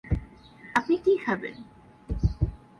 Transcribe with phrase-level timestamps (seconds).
[0.75, 1.55] আপনি কী খাবেন?